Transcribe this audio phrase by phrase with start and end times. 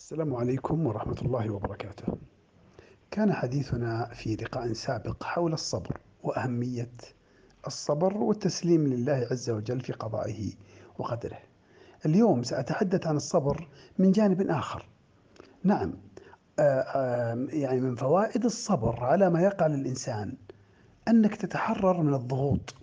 [0.00, 2.18] السلام عليكم ورحمة الله وبركاته.
[3.10, 6.90] كان حديثنا في لقاء سابق حول الصبر وأهمية
[7.66, 10.52] الصبر والتسليم لله عز وجل في قضائه
[10.98, 11.38] وقدره.
[12.06, 13.68] اليوم سأتحدث عن الصبر
[13.98, 14.88] من جانب آخر.
[15.64, 15.92] نعم،
[16.58, 20.36] آه، آه، يعني من فوائد الصبر على ما يقع للإنسان
[21.08, 22.74] أنك تتحرر من الضغوط.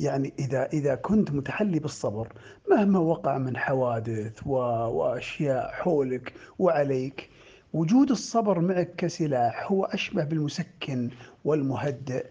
[0.00, 2.32] يعني إذا إذا كنت متحلي بالصبر
[2.70, 7.30] مهما وقع من حوادث وأشياء حولك وعليك
[7.72, 11.10] وجود الصبر معك كسلاح هو أشبه بالمسكن
[11.44, 12.26] والمهدئ.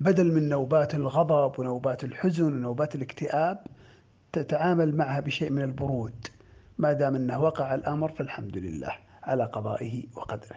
[0.00, 3.58] بدل من نوبات الغضب ونوبات الحزن ونوبات الاكتئاب
[4.32, 6.26] تتعامل معها بشيء من البرود.
[6.78, 8.92] ما دام أنه وقع الأمر فالحمد لله
[9.22, 10.56] على قضائه وقدره.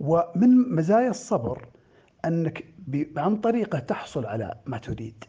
[0.00, 1.66] ومن مزايا الصبر
[2.24, 5.24] أنك ب- عن طريقة تحصل على ما تريد.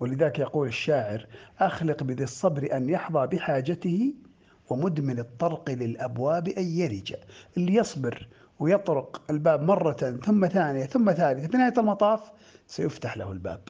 [0.00, 1.26] ولذلك يقول الشاعر
[1.58, 4.14] أخلق بذي الصبر أن يحظى بحاجته
[4.70, 7.14] ومدمن الطرق للأبواب أن يرج.
[7.56, 8.28] اللي يصبر
[8.58, 12.20] ويطرق الباب مرة ثم ثانية ثم ثالثة في نهاية المطاف
[12.66, 13.60] سيفتح له الباب.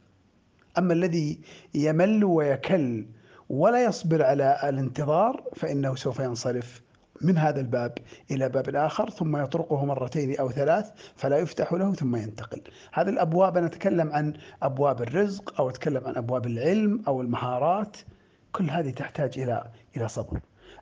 [0.77, 1.39] أما الذي
[1.75, 3.05] يمل ويكل
[3.49, 6.81] ولا يصبر على الانتظار فإنه سوف ينصرف.
[7.21, 7.97] من هذا الباب
[8.31, 12.61] إلى باب آخر ثم يطرقه مرتين أو ثلاث فلا يفتح له ثم ينتقل.
[12.93, 17.97] هذه الأبواب أنا أتكلم عن أبواب الرزق أو أتكلم عن أبواب العلم أو المهارات.
[18.51, 19.63] كل هذه تحتاج إلى
[19.97, 20.39] إلى صبر.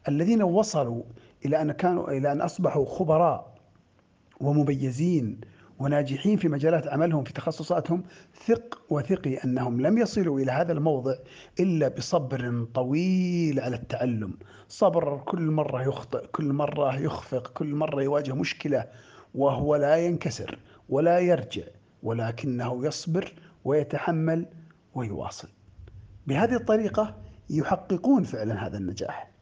[0.08, 1.03] الذين وصلوا
[1.45, 3.55] إلى أن كانوا إلى أن أصبحوا خبراء
[4.42, 5.42] ومميزين
[5.79, 8.03] وناجحين في مجالات عملهم في تخصصاتهم
[8.45, 11.15] ثق وثقي أنهم لم يصلوا إلى هذا الموضع
[11.59, 14.33] إلا بصبر طويل على التعلم،
[14.69, 18.85] صبر كل مرة يخطئ، كل مرة يخفق، كل مرة يواجه مشكلة
[19.35, 20.59] وهو لا ينكسر
[20.89, 21.63] ولا يرجع
[22.03, 23.33] ولكنه يصبر
[23.65, 24.45] ويتحمل
[24.95, 25.47] ويواصل.
[26.27, 27.15] بهذه الطريقة
[27.49, 29.34] يحققون فعلا هذا النجاح.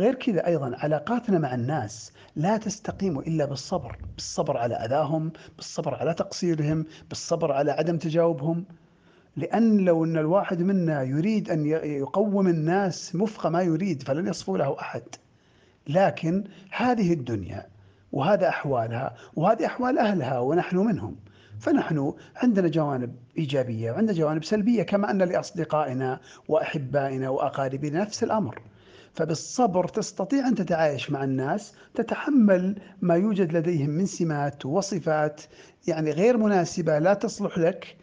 [0.00, 6.14] غير كذا أيضا علاقاتنا مع الناس لا تستقيم إلا بالصبر، بالصبر على اذاهم، بالصبر على
[6.14, 8.64] تقصيرهم، بالصبر على عدم تجاوبهم.
[9.36, 14.80] لأن لو إن الواحد منا يريد ي- يقوم الناس وفق ما يريد فلن يصفو له
[14.80, 15.02] أحد.
[15.86, 17.66] لكن هذه الدنيا
[18.12, 21.16] وهذا أحوالها وهذه أحوال أهلها ونحن منهم.
[21.60, 28.62] فنحن عندنا جوانب إيجابية وعندنا جوانب سلبية كما أن لأصدقائنا وأحبائنا وأقاربنا نفس الأمر.
[29.14, 35.40] فبالصبر تستطيع أن تتعايش مع الناس، تتحمل ما يوجد لديهم من سمات وصفات
[35.88, 37.96] يعني غير مناسبة لا تصلح لك،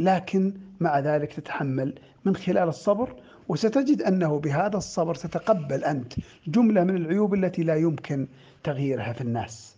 [0.00, 1.94] لكن مع ذلك تتحمل
[2.24, 3.16] من خلال الصبر
[3.48, 6.12] وستجد أنه بهذا الصبر تتقبل أنت
[6.46, 8.28] جملة من العيوب التي لا يمكن
[8.64, 9.76] تغييرها في الناس.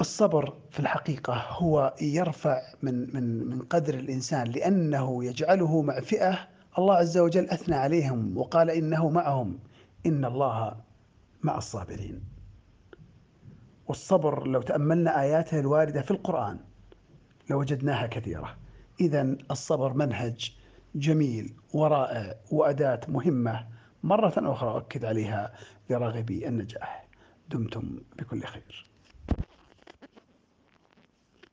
[0.00, 6.48] الصبر في الحقيقة هو يرفع من من من قدر الإنسان لأنه يجعله مع فئة
[6.78, 9.58] الله عز وجل أثنى عليهم وقال إنه معهم
[10.06, 10.76] إن الله
[11.42, 12.24] مع الصابرين.
[13.86, 16.58] والصبر لو تأملنا آياته الواردة في القرآن
[17.50, 18.56] لوجدناها كثيرة.
[19.00, 20.56] إذا الصبر منهج
[20.94, 23.66] جميل ورائع وأداة مهمة
[24.02, 25.52] مرة أخرى أؤكد عليها
[25.90, 27.08] لراغبي النجاح.
[27.48, 28.90] دمتم بكل خير.